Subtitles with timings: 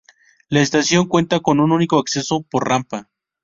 [0.49, 3.11] La estación cuenta con un único acceso, por rampa.